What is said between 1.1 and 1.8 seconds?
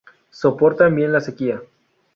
la sequía.